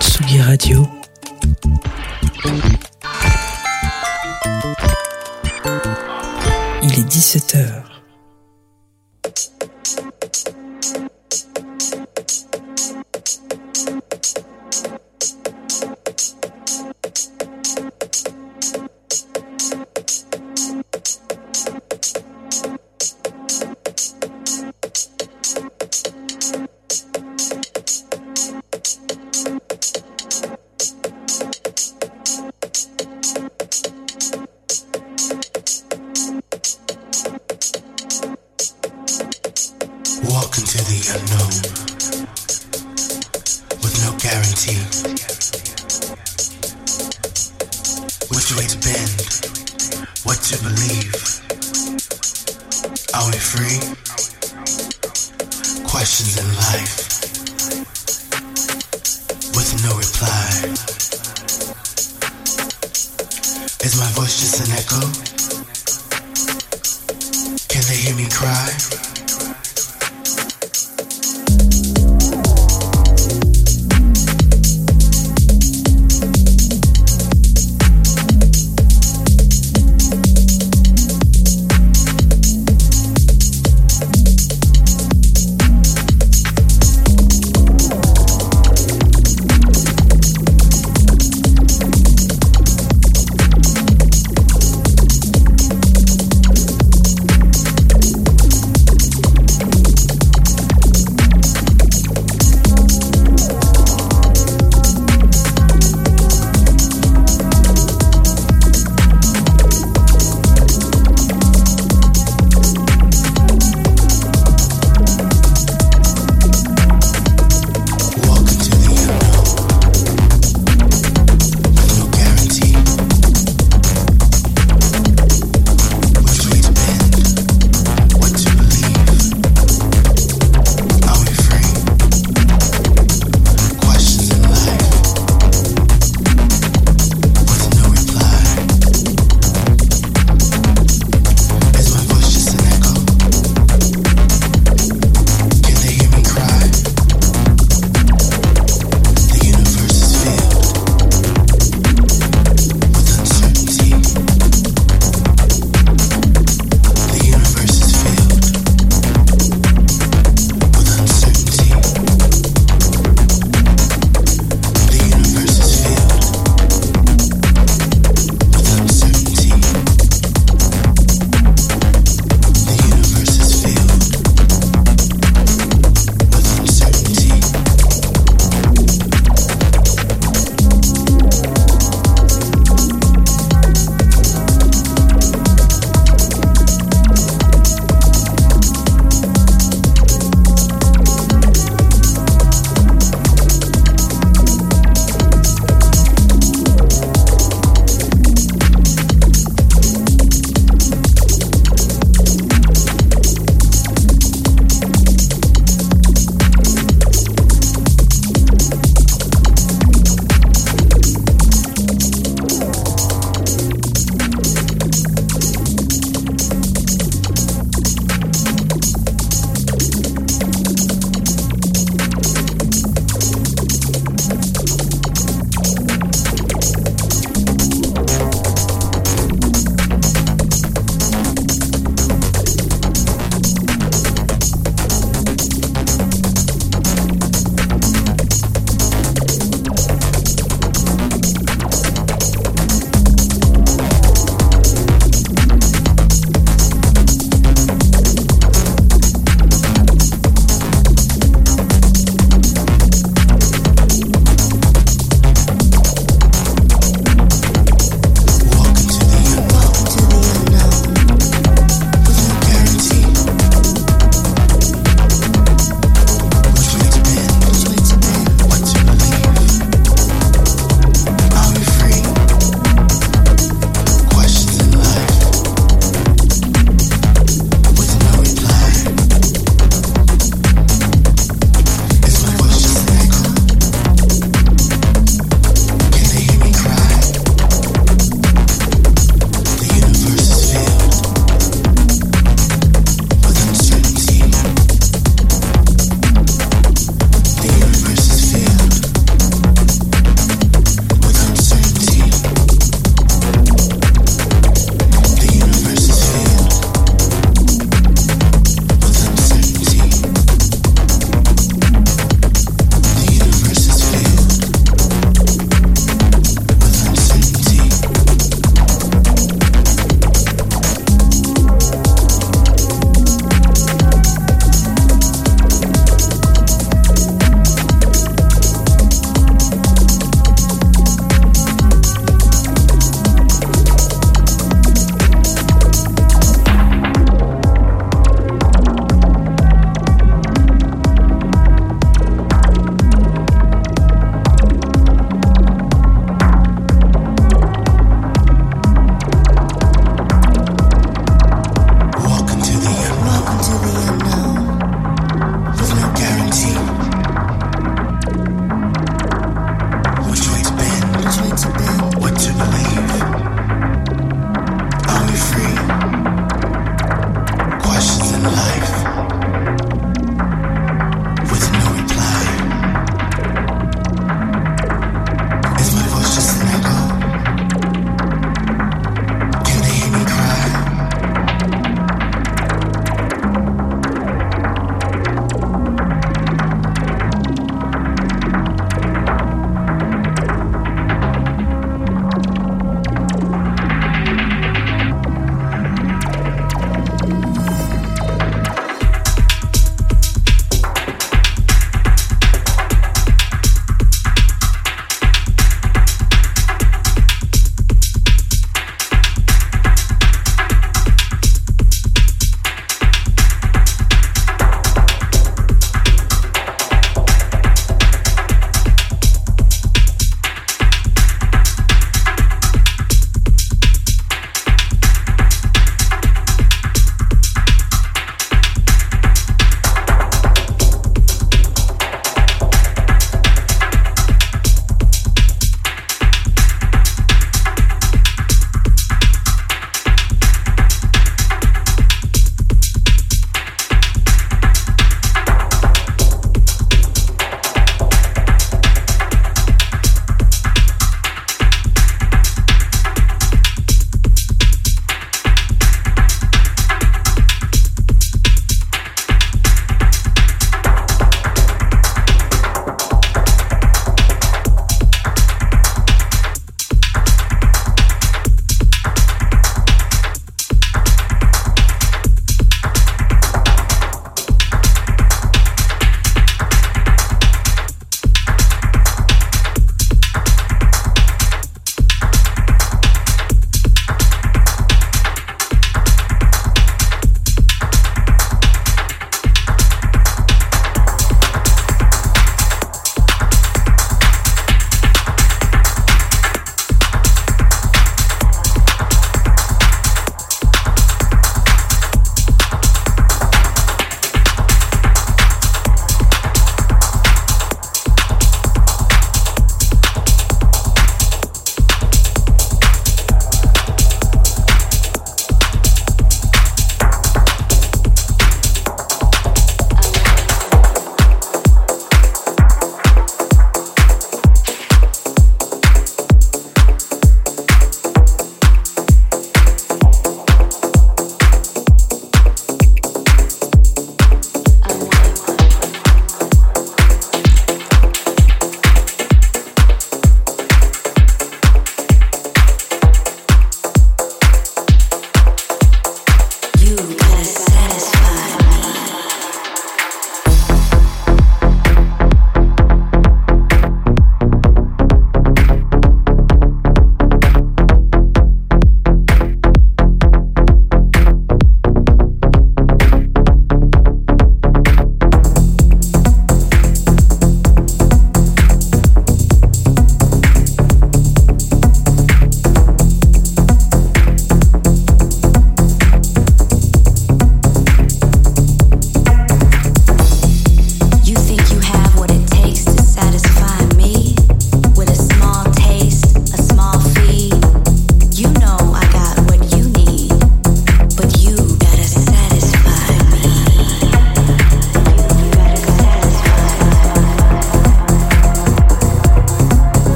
Tsugi 0.00 0.40
Radio. 0.40 0.88
Il 6.82 6.92
est 6.92 7.06
17h. 7.06 7.93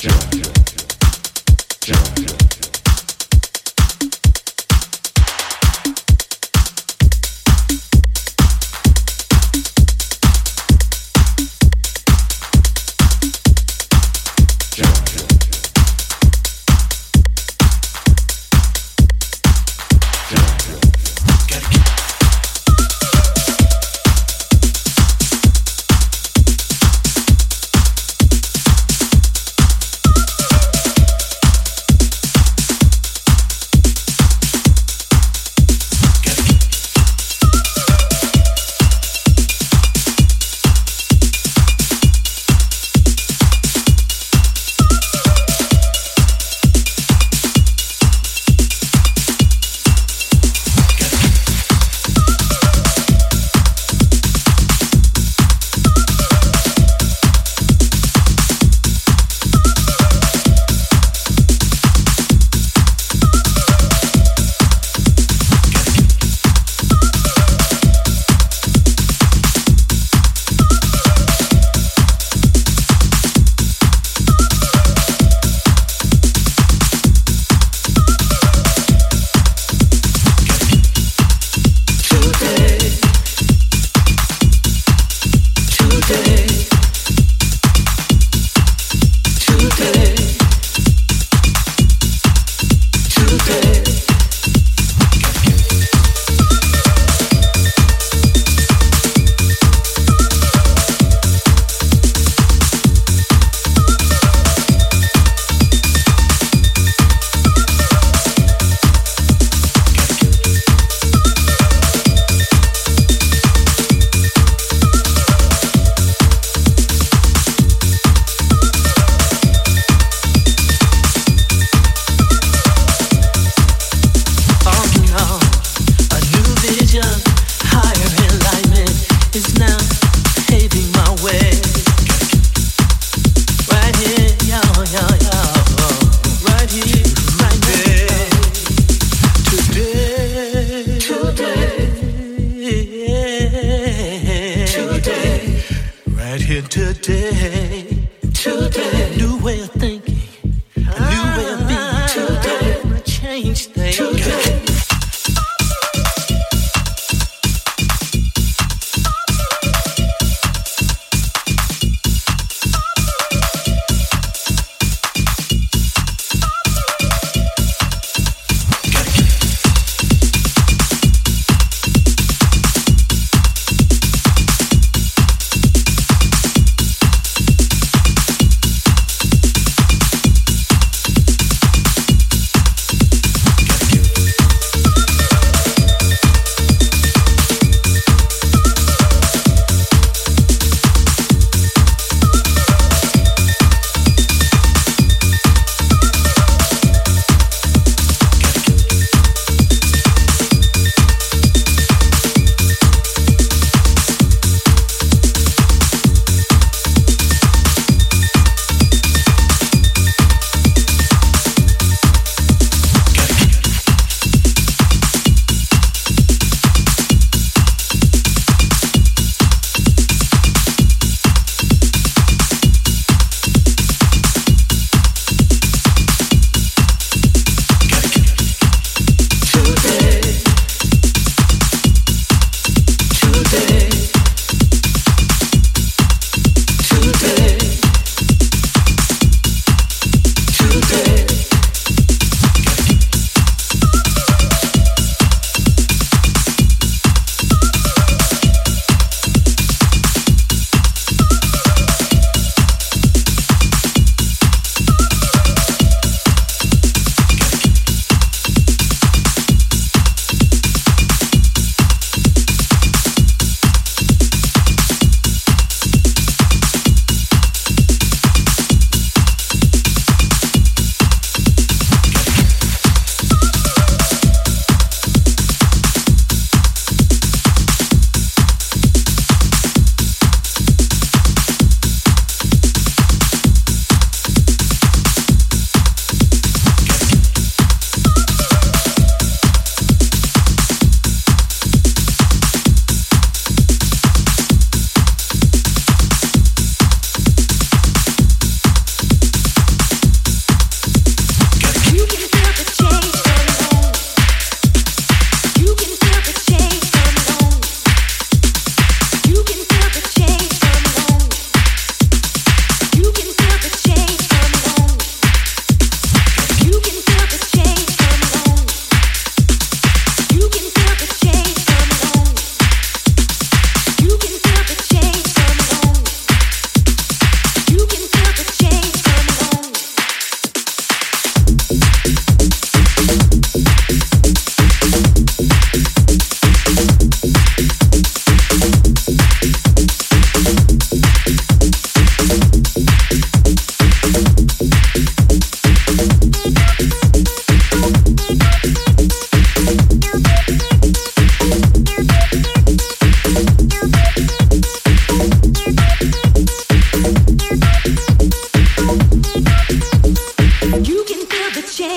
John. 0.00 0.37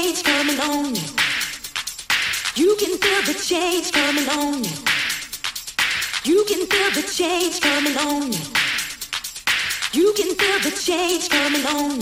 change 0.01 0.23
coming 0.23 0.59
on. 0.59 0.95
You 2.55 2.75
can 2.79 2.97
feel 2.97 3.21
the 3.33 3.39
change 3.39 3.91
coming 3.91 4.27
on. 4.29 4.63
You 6.23 6.43
can 6.45 6.65
feel 6.65 6.91
the 6.91 7.07
change 7.07 7.61
coming 7.61 7.95
on. 7.97 8.31
You 9.93 10.13
can 10.17 10.35
feel 10.35 10.59
the 10.67 10.75
change 10.75 11.29
coming 11.29 11.65
on. 11.67 12.01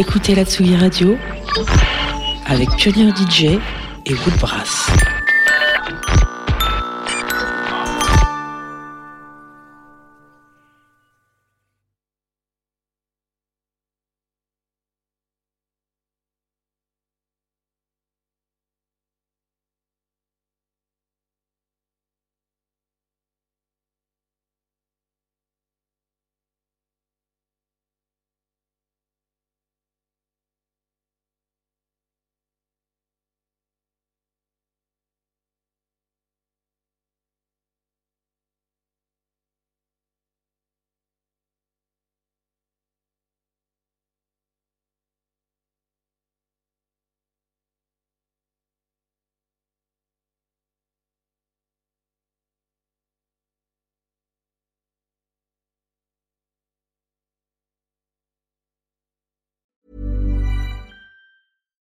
Écoutez 0.00 0.34
la 0.34 0.46
Tsugi 0.46 0.76
Radio 0.76 1.18
avec 2.46 2.70
Pionnier 2.76 3.10
DJ 3.10 3.58
et 4.06 4.14
Woodbrass. 4.14 5.09